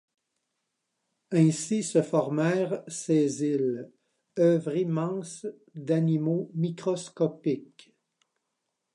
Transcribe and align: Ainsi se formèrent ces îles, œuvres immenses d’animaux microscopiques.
Ainsi 1.31 1.83
se 1.83 2.01
formèrent 2.01 2.83
ces 2.87 3.43
îles, 3.43 3.91
œuvres 4.39 4.75
immenses 4.75 5.45
d’animaux 5.75 6.49
microscopiques. 6.55 7.93